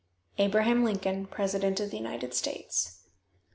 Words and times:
"ABRAHAM 0.39 0.83
LINCOLN, 0.83 1.27
"_President 1.27 1.79
of 1.79 1.91
the 1.91 1.97
United 1.97 2.33
States. 2.33 3.03